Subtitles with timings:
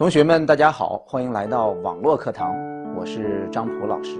[0.00, 2.56] 同学们，大家好，欢迎来到网络课堂，
[2.96, 4.16] 我是张普老师。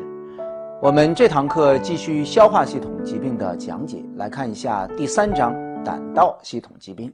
[0.82, 7.10] 我们这堂课继续消化系统疾病的讲解，来看一下第三章胆道系统疾病。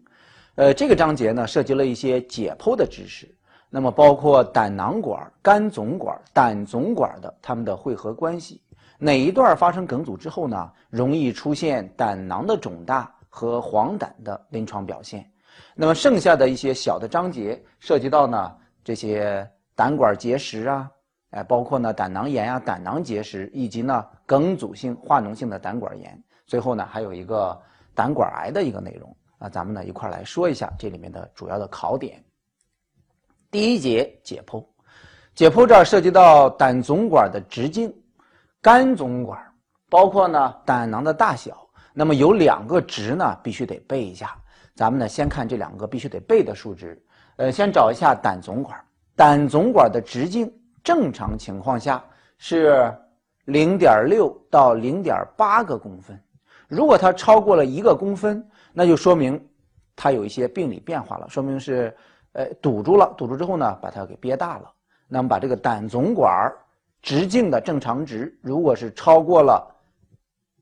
[0.57, 3.33] 呃，这个章节呢涉及了一些解剖的知识，
[3.71, 8.61] 那么包括胆囊管、肝总管、胆总管的它们的汇合关系，
[8.99, 15.25] 哪一段发生梗阻之后呢，容易出现胆囊的肿大和黄疸的临床表现。
[15.79, 20.91] 那么剩下的一些小的章节涉及到呢这些胆管结石啊，
[21.33, 26.19] 哎，包括呢胆囊炎啊、胆囊结石，以及呢梗阻性化脓性的胆管炎。
[26.47, 27.61] 最后呢还有一个
[27.95, 32.25] 胆管癌的一个内容啊，咱们呢一块来说一下这里面的主要的考点。
[33.51, 34.65] 第一节解剖，
[35.35, 37.95] 解剖这儿涉及到胆总管的直径、
[38.63, 39.39] 肝总管，
[39.91, 41.69] 包括呢胆囊的大小。
[41.93, 44.37] 那么有两个值呢，必须得背一下。
[44.77, 47.03] 咱们呢，先看这两个必须得背的数值。
[47.37, 48.79] 呃，先找一下胆总管，
[49.17, 50.53] 胆总管的直径
[50.85, 52.05] 正常情况下
[52.37, 52.95] 是
[53.47, 56.19] 零点六到零点八个公分。
[56.69, 59.43] 如果它超过了一个公分，那就说明
[59.95, 61.97] 它有一些病理变化了，说明是
[62.33, 63.15] 呃堵住了。
[63.17, 64.71] 堵住之后呢，把它给憋大了。
[65.09, 66.53] 那么把这个胆总管
[67.01, 69.67] 直径的正常值，如果是超过了，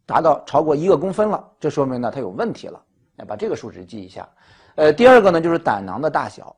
[0.06, 2.80] 达到超过一个公分了，这说明呢它有问题了。
[3.16, 4.28] 来把这个数值记一下，
[4.74, 6.54] 呃，第二个呢就是胆囊的大小，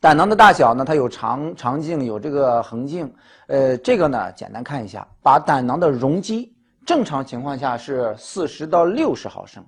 [0.00, 3.12] 胆囊的大小呢，它有长长径，有这个横径，
[3.48, 9.62] 呃，这个呢简单看一下，把胆囊的容积，正常情况下是四十到六十毫升，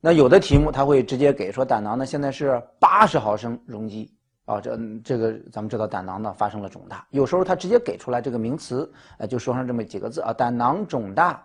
[0.00, 4.12] 那有的题目它会直接给说胆囊呢现在是八十毫升容积。
[4.46, 11.42] 啊，这这个咱们知道胆囊呢发生了肿大，有时候它直接给出来这个名词，呃，就说上这么几个字啊，胆囊肿大。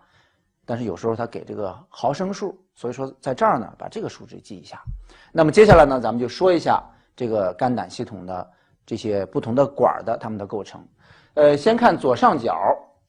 [0.69, 4.79] 但是有时候他给这个毫升数，所以说在这儿呢，把这个数值记一下。
[5.31, 6.79] 那么接下来呢，咱们就说一下
[7.15, 8.47] 这个肝胆系统的
[8.85, 10.79] 这些不同的管儿的它们的构成。
[11.33, 12.55] 呃，先看左上角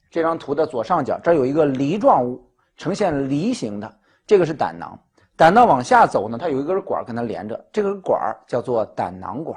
[0.09, 2.43] 这张图的左上角，这儿有一个梨状物，
[2.77, 4.99] 呈现梨形的，这个是胆囊。
[5.35, 9.55] 胆囊往下走呢，它有一根管跟它连着，这根管儿叫做胆囊管。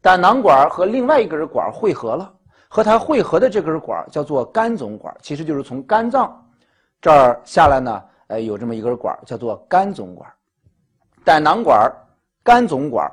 [0.00, 2.34] 胆囊管和另外一根管汇合了，
[2.66, 6.44] 和它汇合的这根管叫做肝总管，其实就是从肝脏。
[7.00, 10.28] 这儿下来呢，呃，有这么一根管叫做肝总管，
[11.24, 11.90] 胆囊管、
[12.42, 13.08] 肝总管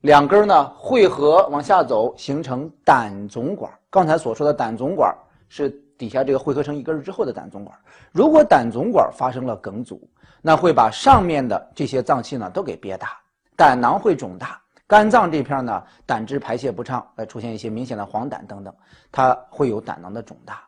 [0.00, 3.72] 两根呢汇合往下走，形成胆总管。
[3.90, 5.16] 刚才所说的胆总管
[5.48, 7.76] 是底下这个汇合成一根之后的胆总管。
[8.12, 10.00] 如果胆总管发生了梗阻，
[10.42, 13.18] 那会把上面的这些脏器呢都给憋大，
[13.56, 18.74] 胆囊会肿大，肝脏这片呢胆汁排泄不畅，呃，出现一些明显的黄疸等等，
[19.12, 20.67] 它会有胆囊的肿大。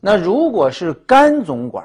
[0.00, 1.84] 那如果是肝总管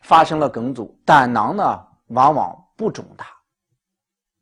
[0.00, 3.26] 发生了梗阻，胆囊呢往往不肿大。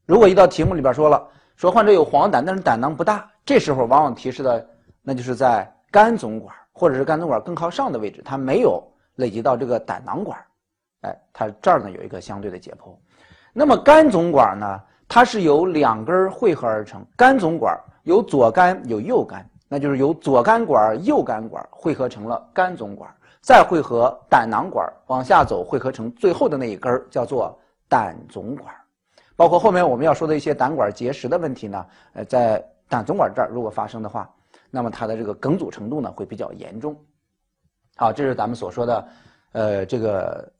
[0.06, 1.26] 如果一道题目里边说了，
[1.56, 4.66] 说患者有黄疸，但是胆囊不大，这时候往往提示的
[5.02, 8.82] 那就是在肝总管或者是肝总管更靠上的位置，它没有
[9.16, 10.38] 累积到这个胆囊管。
[11.02, 12.94] 哎，它这儿呢有一个相对的解剖。
[13.52, 19.46] 那么肝总管呢，它是由两根汇合而成，肝总管有左肝有右肝。
[19.74, 27.58] 那就是由左肝管、右肝管汇合成了肝总管，再汇合胆囊管往下走，汇合成最后的那一根儿叫做
[27.88, 28.72] 胆总管。
[29.34, 34.32] 包括后面我们要说的一些胆管结石的问题呢，呃，在胆总管这儿如果发生的话，
[34.70, 36.96] 那么它的这个梗阻程度呢会比较严重。
[37.96, 39.08] 好，这是咱们所说的，
[39.50, 40.52] 呃，这个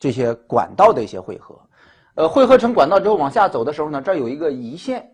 [0.00, 1.56] 这些管道的一些汇合。
[2.16, 5.08] 呃，汇合成管道之后往下走的时候呢，这儿有一个胰腺，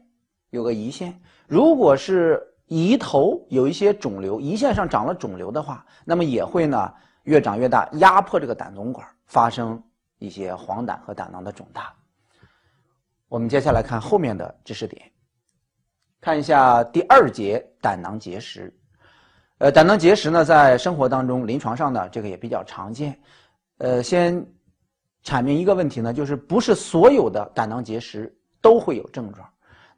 [0.49, 1.15] 有个胰腺，
[1.47, 6.93] 如果是胰头有一些肿瘤，胰腺上长了肿瘤的话，那么也会呢
[7.25, 9.83] 越长越大，压迫这个胆总管，发生
[10.19, 11.93] 一些黄疸和胆囊的肿大。
[13.29, 15.11] 我们接下来看后面的知识点，
[16.21, 18.75] 看一下第二节胆囊结石。
[19.59, 23.19] 呃，胆囊结石呢，在生活当中、临床上呢，这个也比较常见。
[23.79, 24.47] 呃，先
[25.25, 29.49] 阐明一个问题呢，就是不是所有的胆囊结石都会有症状。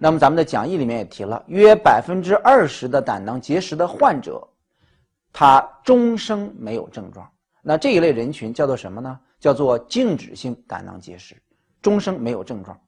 [0.02, 4.48] 那么咱们的讲义里面也提了，约百分之二十的胆囊结石的患者，
[5.30, 7.30] 他终生没有症状。
[7.60, 9.20] 那这一类人群叫做什么呢？
[9.38, 11.36] 叫做静止性胆囊结石，
[11.82, 12.80] 终生没有症状。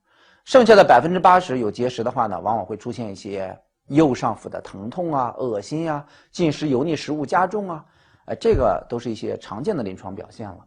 [0.47, 3.55] 剩下的百分之八十有结石的话呢，往往会出现一些
[3.88, 7.85] 右上腹的疼痛啊、恶心呀、进食油腻食物加重啊，
[8.25, 10.58] 呃，这个都是一些常见的临床表现了。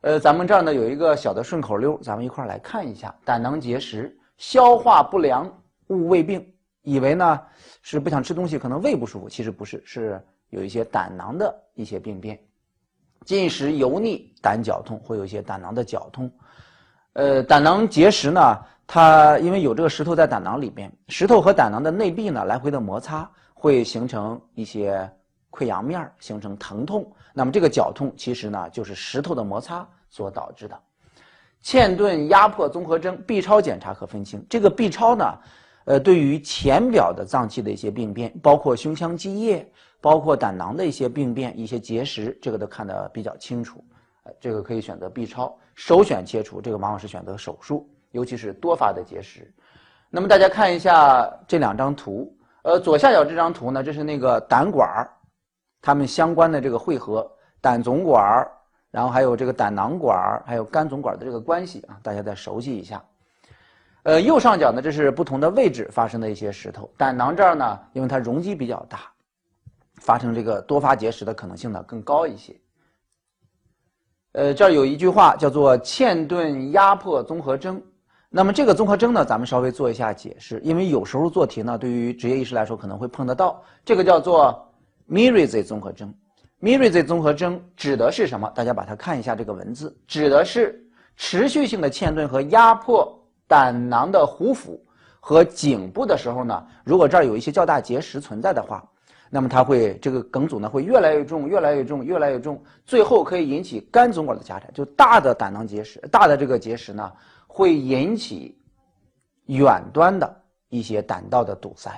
[0.00, 4.16] 呃，咱们这儿呢有一个小的顺口溜，咱们一块儿来看一下胆囊结石。
[4.36, 5.46] 消化不良，
[5.90, 6.44] 误胃病，
[6.82, 7.40] 以为呢
[7.82, 12.38] 是不想吃东西，可能胃不舒服，其实不是，是有一些胆囊的一些病变。
[13.26, 16.30] 进食油腻，胆绞痛，会有一些胆囊的绞痛。
[17.12, 25.10] 呃，胆囊结石呢，它因为有这个石头在胆囊里边，石头和胆囊的内壁呢来回的摩擦，会形成一些
[25.50, 27.12] 溃疡面，形成疼痛。
[27.34, 30.80] 那么这个绞痛其实呢就是石头的摩擦所导致的。
[31.62, 35.38] 嵌顿压迫综合征 B 超检查可分清，这个 B 超呢，
[35.90, 39.68] 呃，对于浅表的脏器的一些病变，包括胸腔积液，
[40.00, 43.82] 包括胆囊的一些病变、一些结石，这个都看得比较清楚。
[44.22, 47.90] 呃，这个可以选择 B 超，首选切除，这个往往是选择手术。
[48.12, 49.52] 尤其是多发的结石，
[50.10, 52.32] 那么大家看一下这两张图，
[52.62, 55.10] 呃，左下角这张图呢，这是那个胆管儿，
[55.82, 57.28] 它们相关的这个汇合，
[57.60, 58.48] 胆总管儿，
[58.92, 63.02] 然后还有这个胆囊管儿，还有肝总管的这个关系啊，大家再熟悉一下。
[64.02, 69.00] 呃，右上角呢，这是不同的位置发生的一些石头，胆囊这儿呢，因为它容积比较大，
[69.96, 72.58] 发生这个多发结石的可能性呢更高一些。
[74.32, 77.82] 呃，这儿有一句话叫做嵌顿压迫综合征。
[78.30, 83.60] 那么这个综合征呢，咱们稍微做一下解释，因为有时候做题呢，对于职业医师来说可能会碰得到。
[83.84, 84.72] 这个叫做
[85.08, 86.14] Mirizi 综合征
[86.62, 88.48] ，Mirizi 综合征指的是什么？
[88.54, 90.80] 大家把它看一下这个文字，指的是
[91.16, 93.19] 持续性的嵌顿和压迫
[93.50, 94.80] 胆囊的壶腹
[95.18, 98.88] 和颈部的时候呢，如果这儿有一些较大结石存在的话，
[99.28, 107.12] 那么它会这个梗阻呢会越来越重，越来越重，越来越重，最后可以引起肝总管的狭窄，就大的胆囊结石，大的这个结石呢。
[107.52, 108.56] 会引起
[109.46, 111.90] 远端的一些胆道的堵塞，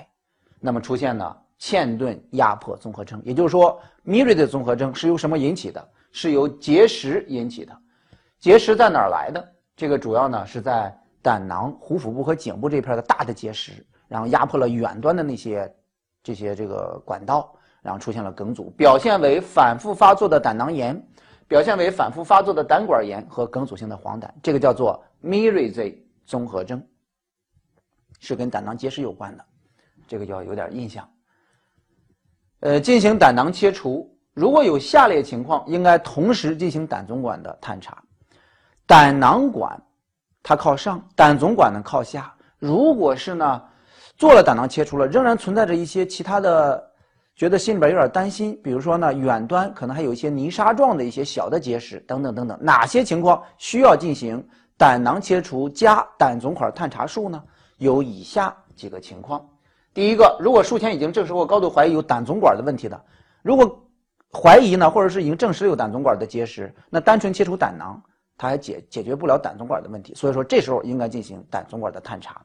[0.59, 5.87] 那么出现呢嵌顿压迫综合征，也就是说 m i r i 的综合征是由什么引起的？
[6.11, 7.79] 是由结石引起的。
[8.39, 9.47] 结石在哪儿来的？
[9.77, 13.73] 这个主要呢是在胆囊、壶腹部和颈部这片的大的结石，
[14.09, 15.75] 然后压迫了远端的那些
[16.23, 21.01] 这些这个管道，然后出现了梗阻，表现为反复发作的胆囊炎。
[21.49, 26.83] 表现为反复发作的胆管炎和梗阻性的黄疸，这个叫做 Mirizi 综合征，
[28.21, 29.45] 是跟胆囊结石有关的，
[30.09, 31.07] 这个要有点印象。
[32.61, 38.03] 呃，进行胆囊切除，如果有下列情况，应该同时进行胆总管的探查。
[38.87, 39.79] 胆囊管
[40.43, 42.33] 它靠上，胆总管呢靠下。
[42.59, 43.63] 如果是呢，
[44.17, 46.89] 做了胆囊切除了，仍然存在着一些其他的。
[47.35, 54.47] 觉得心里边有点担心，比如说呢，远端可能还有一些泥沙状的一些小的结石等等等等，哪些情况需要进行
[54.77, 57.43] 胆囊切除加胆总管探查术呢？
[57.79, 59.43] 有以下几个情况：
[59.95, 63.03] 第一个，如果术前已经证实或高度怀疑有胆总管的问题的，
[63.41, 63.83] 如果
[64.31, 68.01] 怀疑呢，或者是已经证实有胆总管的结石，那单纯切除胆囊，
[68.43, 72.43] 它还解解决不了胆总管的问题，所以说这时候应该进行胆总管的探查。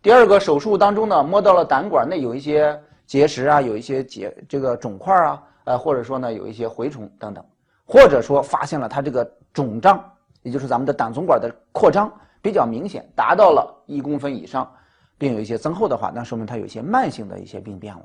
[0.00, 2.80] 第二个，手术当中呢，摸到了胆管内有一些。
[3.06, 7.42] 结石啊，有一些结这个肿块啊，呃，或者说呢，有一些蛔虫等等，
[7.86, 10.04] 或者说发现了它这个肿胀，
[10.42, 14.70] 也就是咱们的胆总管的扩张比较明显，达到了一公分以上，
[15.16, 18.04] 并有一些增厚的话，那说明它有一些慢性的一些病变了。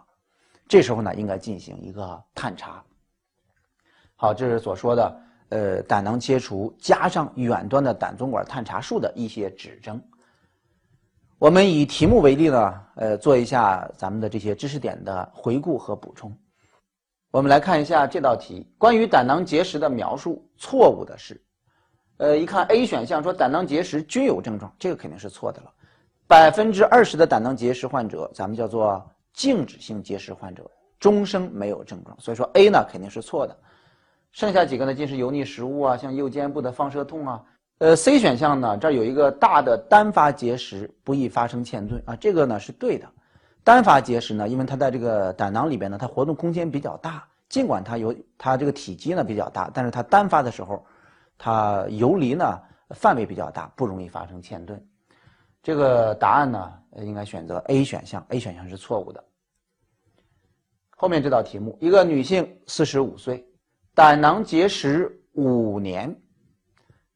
[0.69, 2.81] 这时候呢，应该进行一个探查。
[4.15, 5.21] 好，这是所说的
[5.53, 10.01] 呃胆囊切除加上远端的胆总管探查术的一些指征。
[11.37, 16.35] 我们以题目为例呢，呃，做一下咱们的这些知识点的回顾和补充。
[17.29, 21.39] 我们来看一下这道题，关于胆囊结石的描述，错误的是，
[22.17, 25.71] 呃，一看 A 选项说胆囊结石均有症状，这个肯定是错的了。
[26.27, 29.03] 百分之二十的胆囊结石患者，咱们叫做
[29.33, 30.63] 静止性结石患者，
[30.99, 33.55] 终生没有症状，所以说 A 呢肯定是错的。
[34.33, 37.43] 剩下几个呢，尽是油腻食物啊，像右肩部的放射痛啊。
[37.77, 43.07] 呃，C 选项呢，这儿有一个大的单发结石，不易发生嵌顿啊，这个呢是对的。
[43.63, 50.83] 单发结石呢，因为它在这个胆囊里边呢，它活动空间比较大，尽管它有它这个体积呢比较大，但是它单发的时候，
[51.37, 52.59] 它游离呢
[52.89, 54.83] 范围比较大，不容易发生嵌顿。
[55.61, 59.23] 这个答案呢，应该选择 A 选项，A 选项是错误的。
[60.89, 63.45] 后面这道题目，一个女性，四十五岁，
[63.93, 66.15] 胆囊结石五年。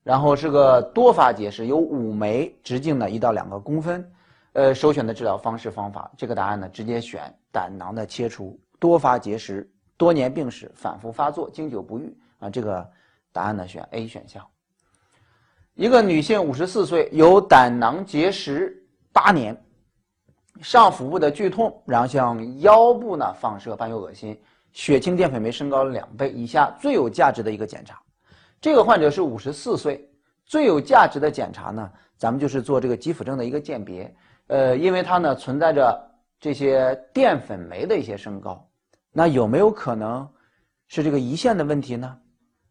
[0.04, 4.10] 然后是个多发结石，有五枚，直径呢一到两个公分，
[4.54, 8.58] 呃，首选的治疗方式方法，这个答案呢直接选胆囊的切除。
[8.80, 12.90] 多发结石，多年病史，反复发作，经久不愈啊，这个
[13.34, 14.42] 答案呢选 A 选项。
[15.74, 18.82] 一个女性，五十四岁，有胆囊结石
[19.12, 19.62] 八年，
[20.62, 24.40] 上腹部的剧痛，然后向腰部呢放射，伴有恶心，
[24.78, 28.00] 血清淀粉酶升高了两倍，以下最有价值的一个检查。
[28.62, 30.08] 这个患者是五十四岁，
[30.46, 34.16] 最有价值的检查呢，咱们就是做这个肌腹症的一个鉴别。
[34.46, 36.00] 呃，因为它呢存在着
[36.40, 38.64] 这些淀粉酶的一些升高，
[39.12, 40.30] 那有没有可能
[40.88, 42.16] 是这个胰腺的问题呢？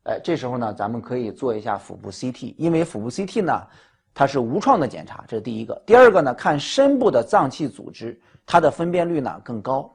[0.05, 3.67] 哎，这时候呢，咱们可以做一下腹部 CT，因为腹部 CT 呢，
[4.15, 5.75] 它是无创的检查，这是第一个。
[5.85, 9.93] 第二个呢，看深部的脏器组织，它的分辨率呢更高，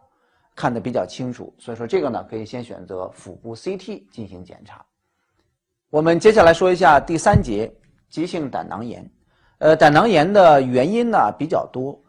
[0.56, 1.54] 看得比较清楚。
[1.58, 4.86] 所以说这个呢，可以先选择腹部 CT 进行检查。
[5.90, 7.72] 我们接下来说一下第三节，
[8.10, 9.10] 急性胆囊炎。
[9.58, 12.02] 呃，胆囊炎的原因呢比较多，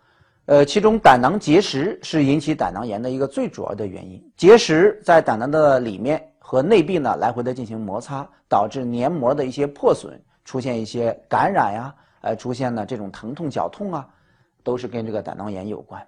[0.46, 4.32] 呃，其中胆囊结石是引起胆囊炎的一个最主要的原因。
[4.36, 14.08] 结石在胆囊的里面和内壁呢来回的进行摩擦，导致黏膜的一些破损，出现一些感染呀，呃，出现了这种疼痛、绞痛啊，
[14.62, 16.00] 都是跟这个胆囊炎有关。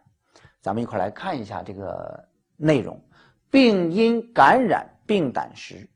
[0.64, 2.24] 咱们一块来看一下这个
[2.56, 2.98] 内容：
[3.50, 5.86] 病因感染病胆石，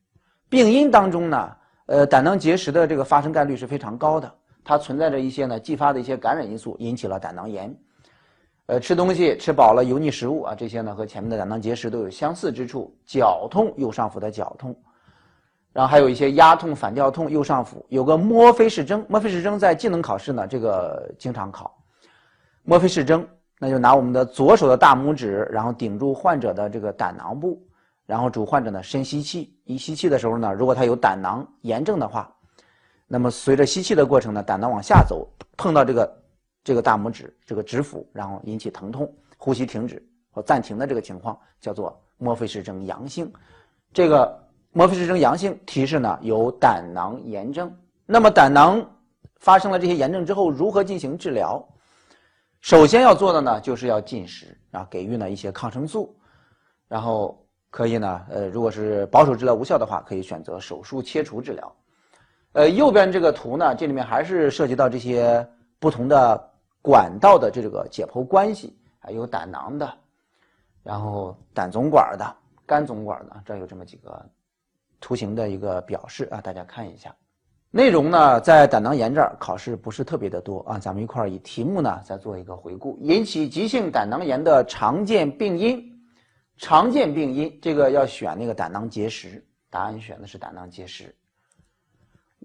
[0.50, 1.56] 病因当中呢。
[1.86, 4.30] 呃，胆囊结石的这个发生概率是非常高的，
[4.62, 7.74] 它存在着一些呢继发的一些感染因素，引起了胆囊炎。
[8.66, 12.94] 呃，吃东西吃饱了油腻食物啊，这些呢和前面的胆囊结石都有相似之处。
[13.06, 14.78] 绞痛，右上腹的绞痛，
[15.72, 21.74] 然后还有一些压痛、反跳痛，右上腹有个墨菲氏征，墨菲氏征在技能考试呢这个经常考。
[22.64, 23.26] 墨菲氏征，
[23.58, 27.60] 那就拿我们的左手的大拇指，然后顶住患者的这个胆囊部。
[28.06, 32.34] 然后主患者呢深吸气，一吸气的时候呢，如果他有胆囊炎症的话，
[33.06, 36.22] 那么随着吸气的过程呢，胆囊往下走，碰到这个
[36.64, 43.30] 这个大拇指这个指腹，然后引起疼痛、呼吸停止或暂停的这个情况，叫做墨菲氏症阳性。
[43.92, 47.70] 这个墨菲氏症阳性提示呢有胆囊炎症。
[48.06, 48.82] 那么胆囊
[49.36, 51.62] 发生了这些炎症之后，如何进行治疗？
[52.60, 56.16] 首先要做的呢就是要进食啊，给予呢一些抗生素，
[56.88, 57.44] 然后。
[57.70, 61.76] 可以呢，呃，如果是保守治疗无效的话，可以选择手术切除治疗。
[62.52, 65.46] 呃，右边这个图呢，这里面还是涉及到这些
[65.78, 66.50] 不同的
[66.80, 69.94] 管道的这个解剖关系，还有胆囊的，
[70.82, 74.24] 然后胆总管的、肝总管的，这有这么几个
[74.98, 77.14] 图形的一个表示啊，大家看一下。
[77.70, 85.84] 内容呢，在胆囊炎这儿考试不是特别的多啊，咱们一块儿以题目呢再做一个回顾，引起急性胆囊炎的常见病因。
[86.60, 91.14] 常见病因，这个要选那个胆囊结石，答案选的是胆囊结石。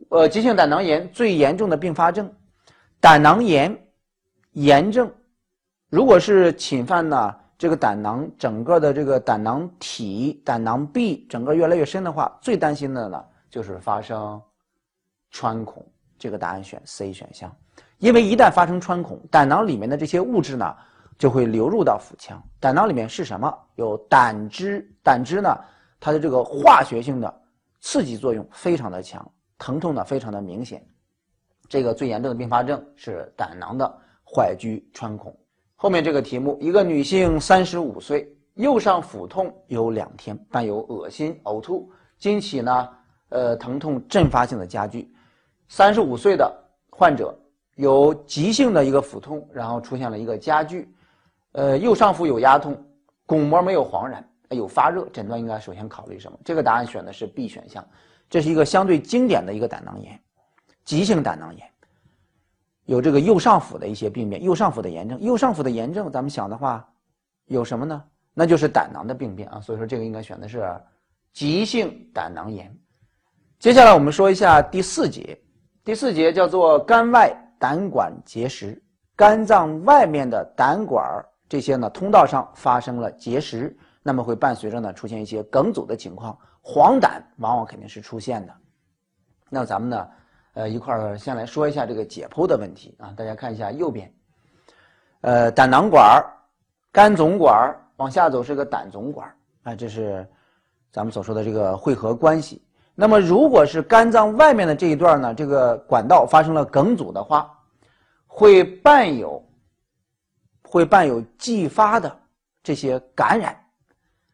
[0.09, 2.31] 呃，急性胆囊炎最严重的并发症，
[2.99, 3.75] 胆囊炎
[4.51, 5.11] 炎症，
[5.89, 14.39] 如果是侵犯呢这个胆囊整个的这个胆囊体、胆囊壁整个越来越深的话，最担心的呢就是发生
[15.33, 15.85] 穿孔。
[16.17, 17.53] 这个答案选 C 选项，
[17.97, 20.73] 因为一旦发生穿孔，胆囊里面的这些物质呢。
[21.15, 23.55] 就会流入到腹腔，胆囊里面是什么？
[23.75, 25.55] 有胆汁，胆汁呢，
[25.99, 27.41] 它的这个化学性的
[27.79, 30.83] 刺激作用非常的强，疼痛呢非常的明显。
[31.69, 33.87] 这个最严重的并发症是胆囊的
[34.25, 35.33] 坏疽穿孔。
[35.75, 42.89] 后面这个题目，一个女性三十五岁，右上腹痛有两天，伴有恶心、呕吐，经起呢，
[43.29, 45.13] 呃，疼痛阵发性的加剧。
[45.67, 46.51] 三十五岁的
[46.89, 47.37] 患者
[47.75, 50.93] 有急性的一个腹痛，然后出现了一个加剧。
[51.53, 52.75] 呃，右上腹有压痛，
[53.25, 56.37] 巩膜没有黄染，有发热，诊断应该首先考虑什么？
[56.43, 57.87] 这个答案选的是 B 选项，
[58.29, 60.19] 这是一个相对经典的一个胆囊炎，
[60.83, 61.67] 急性胆囊炎，
[62.85, 66.87] 有这个右上腹的一些病变，右上腹的炎症，右上腹的炎症，咱们想的话，
[67.45, 68.03] 有什么呢？
[68.33, 70.67] 那就是胆囊的病变啊，所以说这个应该选的是
[71.33, 72.75] 急性胆囊炎。
[73.59, 75.39] 接下来我们说一下第四节，
[75.83, 78.81] 第四节叫做肝外胆管结石，
[79.17, 81.25] 肝脏外面的胆管儿。
[81.49, 88.53] 这些呢，通道上发生了结石，那么会伴随着呢出现一些梗阻的情况，黄疸往往肯定是出现的。
[89.49, 90.07] 那咱们呢，
[90.53, 93.13] 呃，一块儿先来说一下这个解剖的问题啊。
[93.17, 94.09] 大家看一下右边，
[95.19, 96.23] 呃，胆囊管、
[96.93, 99.29] 肝总管往下走是个胆总管
[99.63, 100.25] 啊，这是
[100.93, 102.63] 咱们所说的这个汇合关系。
[102.95, 107.51] 那么如果是肝脏外面的这一段呢，这个管道发生了梗阻的话，
[108.27, 109.43] 会伴有。
[110.65, 112.19] 会伴有继发的
[112.63, 113.55] 这些感染，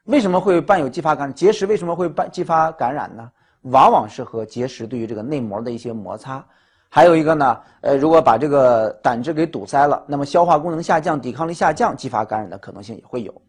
[0.05, 1.35] 为什么会伴有继发感染？
[1.35, 3.29] 结石为什么会伴继发感染呢？
[3.63, 6.41] 往往是和结石对于这个内膜的一些摩擦，
[6.87, 13.41] 还有一个呢，呃，如果把这个胆汁给堵塞了，那么消化功能下降、抵抗力下降，继发感染的可能性也会有，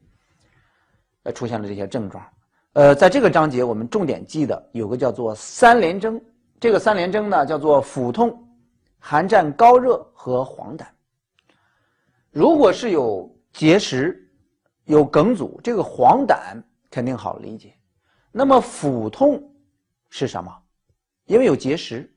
[1.23, 2.21] 呃，出现了这些症状。
[2.75, 6.21] 呃，在这个章节我们重点记的有个叫做三联征，
[6.61, 8.47] 这个三联征呢叫做腹痛、
[9.01, 10.85] 寒战、高热和黄疸。
[12.31, 14.25] 如果是有结石、
[14.85, 17.75] 有梗阻，这个黄疸肯定好理解。
[18.31, 19.43] 那么腹痛
[20.09, 20.57] 是什么？
[21.27, 22.09] 因为有结石，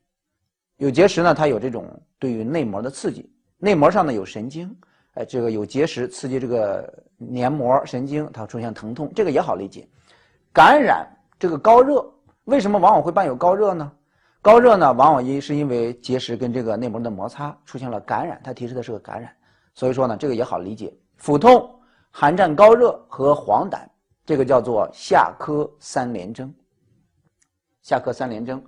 [0.78, 4.76] 有结石呢，它有这种对于内膜的刺激，内膜上呢有神经，
[5.16, 9.88] 哎，这个有结石刺激这个黏膜神经，它出现疼痛，这个也好理解。
[10.54, 11.06] 感染
[11.40, 12.06] 这个高热，
[12.44, 13.92] 为什么往往会伴有高热呢？
[14.40, 19.36] 高热呢，往往因是因为结石跟这个内膜的摩擦出现了感染，它提示的是个感染。
[19.74, 20.94] 所以说呢，这个也好理解。
[21.18, 21.68] 腹痛、
[22.12, 23.80] 寒战、高热和黄疸，
[24.26, 26.54] 这个叫做下科三联征。
[27.82, 28.64] 下科三联征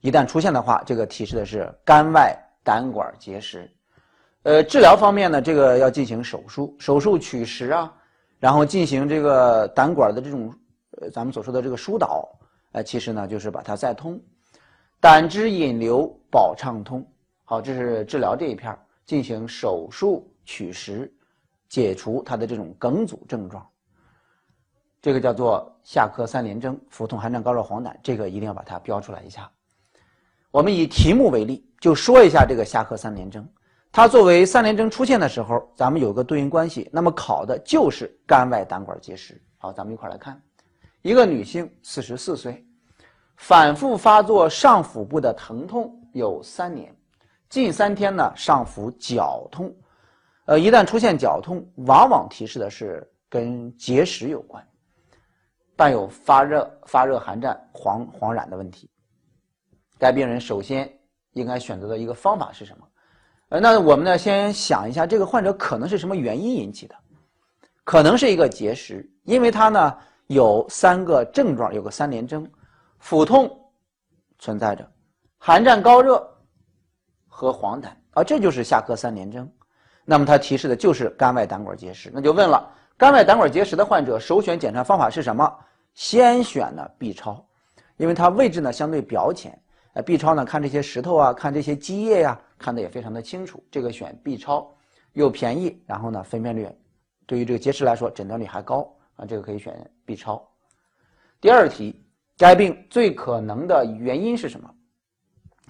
[0.00, 3.70] 一旦出现的话，这个提示的是肝外胆管结石。
[4.42, 7.92] 呃，治疗方面呢，这个要进行手术，手术取石啊，
[8.40, 10.52] 然后进行这个胆管的这种，
[11.00, 12.28] 呃，咱们所说的这个疏导，
[12.72, 14.20] 呃，其实呢就是把它再通。
[15.00, 17.06] 胆汁引流保畅通，
[17.44, 18.76] 好，这是治疗这一片
[19.06, 21.12] 进行手术取石，
[21.68, 23.64] 解除它的这种梗阻症状。
[25.00, 27.94] 这个叫做下科三联征：腹痛、寒战、高热、黄疸。
[28.02, 29.48] 这个一定要把它标出来一下。
[30.50, 33.48] 我们以题目为例，就说一下这个下科三联征。
[33.92, 39.40] 它作为三联征出现的时候，咱们有个对应关系，那么考的就是肝外胆管结石。
[39.58, 40.40] 好，咱们一块来看，
[41.02, 42.64] 一个女性，四十四岁。
[43.36, 46.92] 反复发作上腹部的疼痛有三年，
[47.48, 49.72] 近三天呢上腹绞痛，
[50.46, 54.66] 呃，一旦出现绞痛，往往提示的是跟结石有关，
[55.76, 58.90] 伴有发热、发热、寒战、黄黄染的问题。
[59.98, 60.92] 该病人首先
[61.34, 62.88] 应该选择的一个方法是什么？
[63.50, 66.94] 呃，那我们呢先想一下，这个患者可能是什么原因引起的？
[67.84, 69.96] 可能是一个结石，因为他呢
[70.28, 72.48] 有三个症状，有个三联征。
[72.98, 73.48] 腹痛
[74.38, 74.88] 存在着，
[75.38, 76.26] 寒战、高热
[77.28, 79.48] 和黄疸啊，这就是下科三联征。
[80.04, 82.10] 那么它提示的就是肝外胆管结石。
[82.12, 85.48] 那就问了，肝外胆管结石的患者首选检查方法是什么？
[85.94, 87.44] 先选呢 B 超，
[87.96, 89.56] 因为它位置呢相对表浅。
[89.94, 93.62] 呃，B 超呢看这些石头啊，看这些积液呀，看得也非常的清楚。
[93.70, 94.68] 这个选 B 超
[95.12, 96.68] 又便宜，然后呢分辨率
[97.26, 100.42] 对于这个结石来说诊断率还高啊，这个可以选 B 超。
[101.42, 102.02] 第二题。
[102.40, 104.72] 该病最可能的原因是什么？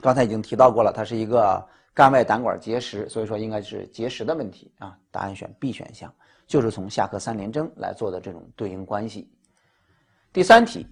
[0.02, 4.95] 刚才已经提到过了，它是一个肝外胆管结石，所以说应该是结石的问题啊。
[5.11, 6.12] 答案选 B 选项，
[6.47, 9.33] 就是从下颌三联征来做的这种对应关系。
[10.31, 10.87] 第三题，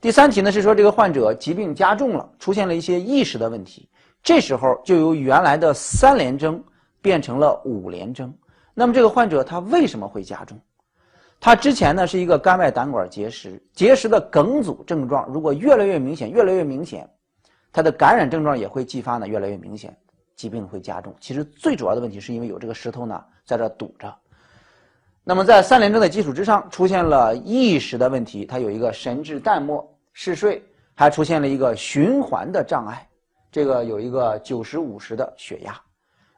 [0.00, 3.90] 第三题呢是说这个患者疾病加重了，出现了一些意识的问题，
[4.22, 6.64] 这时候就由原来的三联征
[7.02, 8.34] 变成了五联征。
[8.72, 10.58] 那么这个患者他为什么会加重？
[11.44, 17.10] 他之前呢是一个肝外胆管结石，结石的梗阻症状如果越来越明显，越来越明显，
[17.72, 19.92] 它的感染症状也会继发呢，越来越明显，
[20.36, 21.12] 疾病会加重。
[21.18, 24.14] 其实最主要的问题是因为有这个石头呢在这堵着。
[25.24, 30.62] 那么在三联征的基础之上，出现了意识的问题，它有一个神志淡漠、嗜睡，
[30.94, 33.04] 还出现了一个循环的障碍，
[33.50, 35.74] 这个有一个九十五十的血压。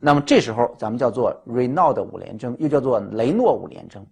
[0.00, 4.02] 那么这时候咱们叫做 Raynaud 五联征，又叫做雷诺五联征。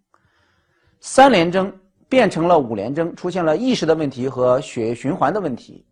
[1.03, 1.71] 三联征
[2.09, 5.85] 变成了五联征，出现了意识的问题和血液循环的问题。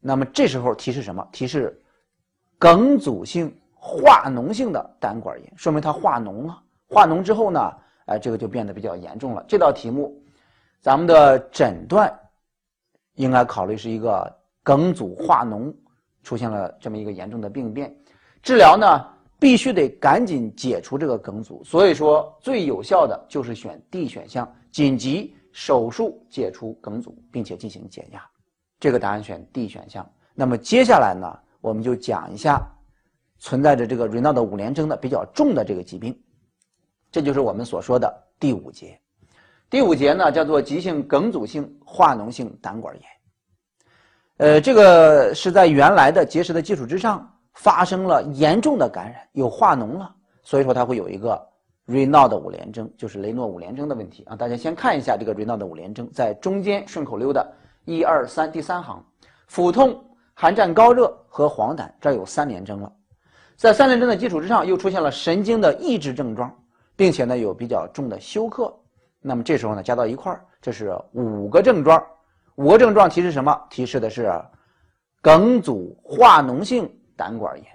[0.00, 1.26] 那么这时候提示什么？
[1.30, 1.80] 提示
[2.58, 6.60] 梗阻性化脓性的胆管炎，说明它化脓了。
[6.88, 7.72] 化脓之后呢，
[8.06, 9.44] 哎，这个就变得比较严重了。
[9.46, 10.20] 这道题目，
[10.80, 12.12] 咱们的诊断
[13.14, 15.72] 应该考虑是一个梗阻化脓
[16.24, 17.94] 出现了这么一个严重的病变，
[18.42, 19.06] 治疗呢？
[19.40, 28.20] 必须得赶紧解除这个梗阻，所以说最有效的就是选 D 选项，紧急手术解除梗阻，并且进行减压。
[28.80, 30.08] 这个答案选 D 选项。
[30.34, 32.60] 那么接下来呢，我们就讲一下
[33.38, 36.16] 存在着这个 Raynaud 五联征的比较重的这个疾病，
[37.12, 38.98] 这就是我们所说的第五节。
[39.70, 43.04] 第五节呢叫做急性梗阻性化脓性胆管炎。
[44.38, 47.28] 呃，这个是在原来的结石的基础之上。
[47.58, 51.44] 发生了严重的感染，有化脓了，所以说它会有一个
[51.88, 54.36] Renaud 五联征，就是雷诺五联征的问题啊。
[54.36, 57.52] 大家先看一下这个 Renaud 五联征，在中间顺口溜的
[57.84, 59.04] 一二三第三行，
[59.48, 60.00] 腹痛、
[60.34, 62.92] 寒战、高热和黄疸，这有三联征了。
[63.56, 66.56] 在三联征的基础之上，又出现了神经的抑制症状，
[66.94, 68.72] 并且呢有比较重的休克。
[69.20, 72.00] 那么这时候呢加到一块儿，这是五个症状。
[72.54, 73.60] 五个症状提示什么？
[73.68, 74.32] 提示的是
[75.20, 76.88] 梗阻化脓性。
[77.18, 77.66] 胆管炎，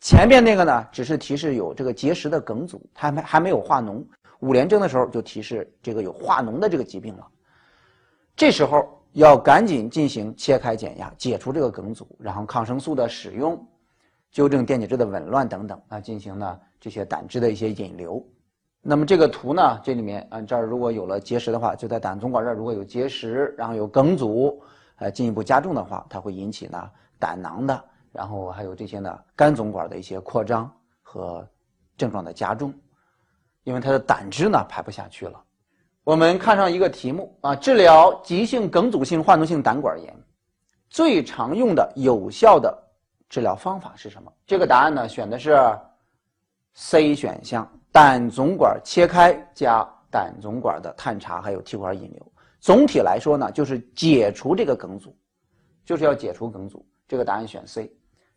[0.00, 4.04] 前面那个呢，只是提示有这个结石的梗阻，还没还没有化脓。
[4.40, 7.26] 五联征的时候就提示这个有化脓的这个疾病了。
[8.34, 13.64] 这时候要赶紧进行切开减压，解除这个梗阻，然后抗生素的使用，
[14.32, 18.22] 纠正电解质的紊乱等等啊，进行呢这些胆汁的一些引流。
[18.82, 24.60] 那么这个图呢，这里面啊这儿如果有了结石的话，就在胆总管这儿如果有结石，然后有梗阻，
[24.96, 27.82] 呃进一步加重的话，它会引起呢胆囊的。
[28.14, 30.72] 然后还有这些呢，肝总管的一些扩张
[31.02, 31.44] 和
[31.96, 32.72] 症状的加重，
[33.64, 35.42] 因为他的胆汁呢排不下去了。
[36.04, 40.16] 我们看上一个题目啊，治疗急性梗阻性化脓性胆管炎，
[40.88, 42.72] 最常用的有效的
[43.28, 44.32] 治疗方法是什么？
[44.46, 45.58] 这个答案呢，选的是
[46.74, 52.32] C 选项，胆总管切开加胆总管的探查，还有气管引流。
[52.60, 55.16] 总体来说呢，就是解除这个梗阻，
[55.84, 56.86] 就是要解除梗阻。
[57.06, 57.94] 这个答案选 C，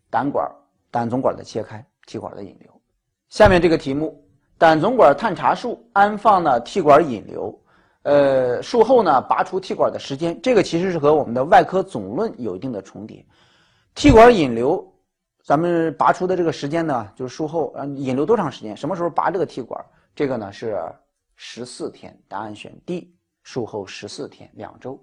[0.10, 0.50] 胆管、
[0.92, 2.82] 胆总管的切开，气管的引流。
[3.30, 4.24] 下面这个题目，
[4.58, 7.58] 胆总管探查术安放呢气管引流。
[8.04, 13.26] 呃，术后呢，拔除气管的时间，这个其实是和我们的外科总论有一定的重叠。
[13.96, 14.94] 气管引流，
[15.44, 18.78] 咱们拔出的这个时间呢，就是术后啊，引流多长时间？
[18.78, 19.84] 什么时候拔这个气管？
[20.16, 20.82] 这个呢是
[21.36, 24.98] 十四天，答案选 D，术后十四天，两周。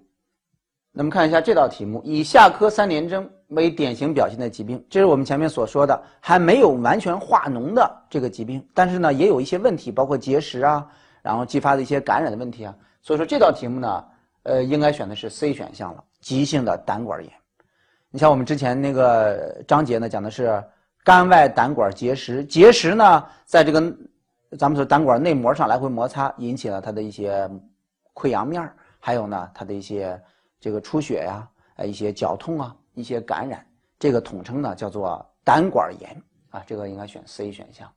[0.97, 10.87] 那么看一下这道题目，以下科三联征为典型表现的疾病，这是我们前面所说的还没有完全化脓的这个疾病，但是呢，也有一些问题，包括结石啊，
[11.21, 12.73] 然后继发的一些感染的问题啊。
[13.01, 14.05] 所以说这道题目呢，
[14.43, 17.29] 呃，应该选的是 C 选项了，急性的胆管炎。
[18.09, 20.63] 你像我们之前那个章节呢，讲的是
[21.03, 23.81] 肝外胆管结石，结石呢在这个
[24.57, 27.49] 咱们说胆管内膜上来回摩擦，引起了它的一些
[28.13, 30.17] 溃疡面还有呢它的一些
[30.65, 33.63] 这个出血呀，呃，一些绞痛啊，一些感染，
[33.99, 37.87] 这个统称呢叫做胆管炎啊，这个应该选 C 选项。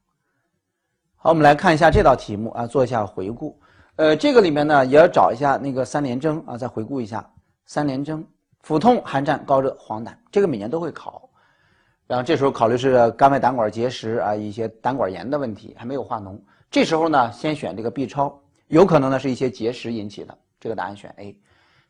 [1.16, 3.58] 好，我们来看一下这道题目啊，做一下回顾。
[3.96, 7.26] 呃，这个里面呢也要找一下那个三联征啊，再回顾一下
[7.64, 8.22] 三联征：
[8.60, 11.26] 腹痛、寒战、高热、黄疸，这个每年都会考。
[12.06, 16.38] 然后这时候考虑是肝外胆管结石啊，一些胆管炎的问题，还没有化脓。
[16.70, 21.34] 这时候呢，先选这个 B 超，有可能呢是一些结石引起的，这个答案选 A。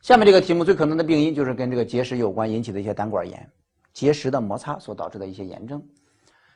[0.01, 3.49] 下面这个题目最可能的病因就是跟这个结石有关引起的一些胆管炎，
[3.93, 5.81] 结石的摩擦所导致的一些炎症。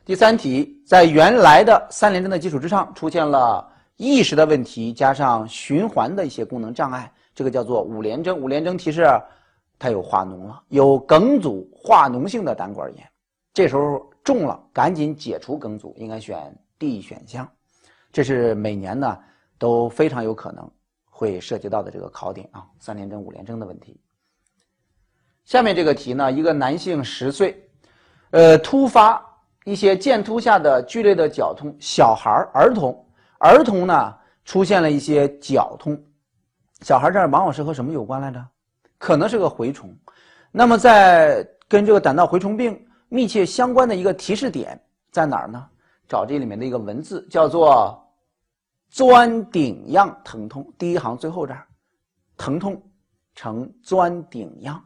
[0.06, 3.70] 第三题，在原来的三联征的基础之上，出现了。
[3.98, 8.36] 意识的问题加上循环的一些功能障碍，这个叫做五联征。
[8.36, 9.06] 五联征提示
[9.78, 13.08] 它有化脓了，有梗阻化脓性的胆管炎。
[13.54, 17.48] 这时候中了，赶紧解除梗阻，应该选 D 选项。
[18.12, 19.16] 这是每年呢
[19.60, 20.70] 都非常有可能
[21.24, 23.98] 会涉及到的这个考点啊，三联征、五联征的问题。
[25.46, 27.66] 下面这个题呢，一个男性十岁，
[28.32, 29.26] 呃，突发
[29.64, 33.08] 一些剑突下的剧烈的绞痛，小孩儿童。
[33.38, 35.98] 儿童呢出现了一些绞痛，
[36.82, 38.46] 小孩这儿往往是和什么有关来着？
[38.98, 39.98] 可能是个蛔虫。
[40.52, 44.78] 那么在跟这个胆道蛔虫病密切相关的一个提示点
[45.10, 45.66] 在哪儿呢？
[46.06, 48.03] 找这里面的一个文字叫做
[48.94, 50.72] 钻顶样疼痛。
[50.78, 51.66] 第一行最后这儿，
[52.38, 52.80] 疼痛
[53.34, 54.80] 呈钻顶样，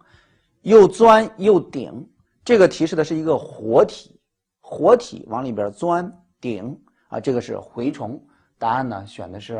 [0.61, 2.09] 又钻又顶，
[2.45, 4.17] 这个提示的是一个活体，
[4.61, 8.17] 活体往里边钻顶啊，这个是蛔虫。
[8.57, 9.59] 答案呢选的是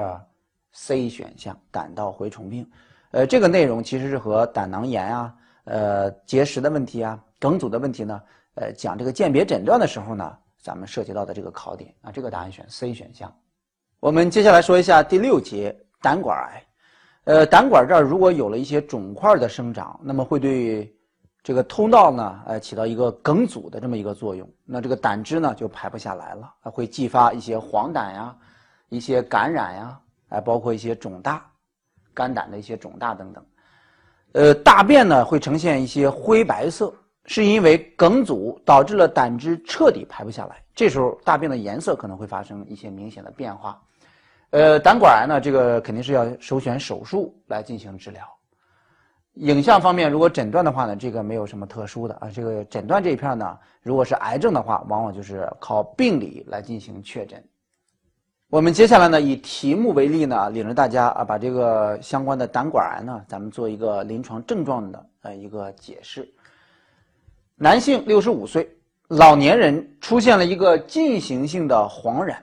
[0.72, 2.66] C 选项，胆道蛔虫病。
[3.12, 8.22] 呃，这个内容其实是和胆囊炎啊、呃结石的问题啊、梗阻的问题呢，
[8.56, 13.30] 呃讲这个鉴别诊断的时候呢，咱们涉及到的这个考点啊，这个答案选 C 选项。
[14.00, 16.64] 我们接下来说一下第六节胆管癌。
[17.24, 20.96] 呃，胆管这儿如果有了一些肿块的生长，那么会对
[21.42, 28.36] 这个通道呢，呃起到一个梗阻的这么一个作用，那这个胆汁呢就排不下来了，会继发一些黄疸呀。
[28.90, 31.46] 一些感染呀，哎，包括一些肿大，
[32.14, 33.46] 肝胆的一些肿大等等，
[34.32, 36.94] 呃，大便呢会呈现一些灰白色，
[37.26, 43.78] 是因为梗阻导致了胆汁彻底排不下来，这时候大便的颜色可能会发生一些明显的变化，
[44.52, 48.26] 呃，胆管癌呢，这个肯定是要首选手术来进行治疗。
[49.34, 57.44] 影像方面，如果诊断的话呢，这个没有什么特殊的啊，这个诊断这一片呢，如果是癌症的话，往往就是靠病理来进行确诊。
[58.50, 66.28] 我们接下来呢，以题目为例呢，领着大家啊，把这个相关的胆管癌呢，咱们做一个临床症状的呃一个解释。
[67.56, 68.68] 男性，六十五岁，
[69.10, 72.34] 老年人，出现了一个进行性的黄疸。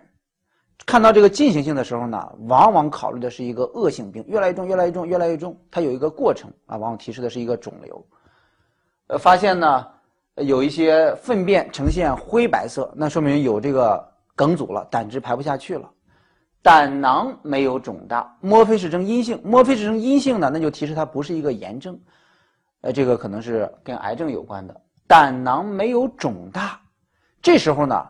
[0.86, 8.06] 看到这个进行性的时候呢，往往考虑的是一个恶性病，越来越重，越来越重，越来越重，它有一个过程啊，往往提示的是一个肿瘤。
[9.06, 9.86] 呃，发现呢，
[10.36, 15.90] 有一些粪便呈现灰白色，那说明有这个梗阻了，胆汁排不下去了。
[16.62, 19.38] 胆囊没有肿大，莫非是呈阴性？
[19.44, 20.50] 莫非是呈阴性呢？
[20.52, 21.98] 那就提示它不是一个炎症，
[22.80, 24.74] 呃，这个可能是跟癌症有关的。
[25.06, 26.80] 胆囊没有肿大，
[27.42, 28.06] 这时候呢，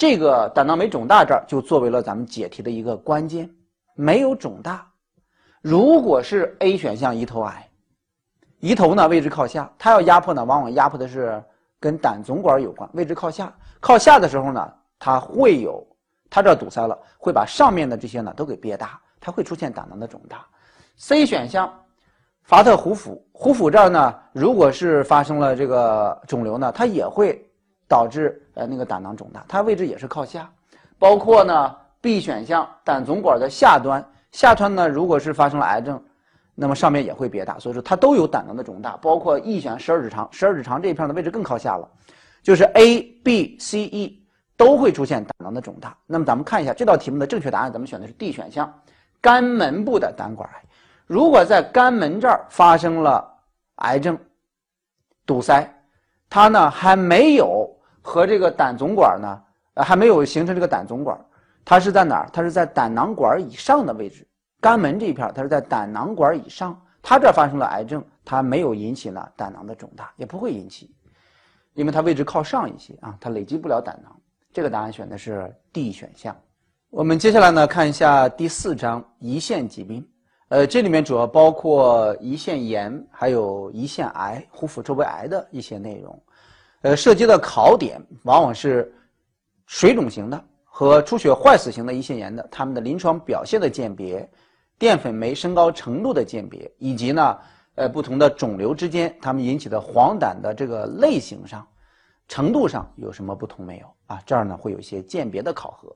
[0.00, 3.46] 这个胆囊没肿大这儿就作为了咱们解题的一个关键，
[3.94, 4.90] 没有肿大。
[5.60, 7.68] 如果是 A 选项胰头癌，
[8.62, 11.44] 胰头呢位置靠下，它要压迫呢，往往压迫的是
[11.78, 15.86] 跟胆总管有关，位置靠下，靠下的时候呢，它会有。
[16.30, 20.46] 它这堵塞了，会把上面的这些呢都给憋大，它会出现胆囊的肿大。
[20.96, 21.70] C 选项，
[22.44, 27.46] 法特胡府，胡府这儿呢，如果是发生了这个肿瘤呢，它也会
[27.90, 30.48] 导致呃那个胆囊肿大，它位置也是靠下。
[30.96, 36.00] 包括呢 B 选项胆总管的下端，下端呢如果是发生了癌症，
[36.54, 38.96] 那么上面也会别大，所以说它都有胆囊的肿大。
[38.98, 41.88] 包括 E 选十二指肠，十二指肠这一片的位置更靠下了，
[42.44, 44.24] 就是 A、B、C、E
[44.56, 45.96] 都会出现胆囊的肿大。
[46.06, 48.72] 那么咱们看一下这道题目的正确答案，咱们选的是 D 选项，
[49.20, 50.62] 肝门部的胆管癌。
[51.06, 53.28] 如果在肝门这儿发生了
[53.76, 54.16] 癌症
[55.26, 55.68] 堵塞，
[56.28, 57.68] 它呢还没有
[58.02, 59.42] 和这个胆总管呢，
[59.74, 61.18] 呃还没有形成这个胆总管，
[61.64, 62.30] 它是在哪儿？
[62.32, 64.26] 它是在胆囊管以上的位置，
[64.60, 70.94] 肝门这一片它是在胆囊管以上，它这儿发生了癌症，它没有引起呢胆囊的肿大，也不会引起，
[71.74, 74.14] 因为它位置靠上一些啊，它累积不了胆囊。
[74.52, 76.36] 这个答案选的是 D 选项。
[76.90, 80.04] 我们接下来呢看一下第四章胰腺疾病。
[80.48, 86.20] 呃，这里面主要包括胰腺炎，还有胰腺癌、壶腹周围癌的一些内容。
[86.82, 88.92] 呃，涉及的考点往往是
[89.66, 94.26] 水肿型的和出血坏死型的胰腺炎的，他们的临床表现的鉴别，
[94.78, 97.38] 淀粉酶升高程度的鉴别，以及呢，
[97.74, 101.66] 呃，不同的肿瘤之间他们引起的黄疸的这个类型上、
[102.28, 104.22] 程度上有什么不同没有啊？
[104.24, 105.94] 这儿呢会有一些鉴别的考核。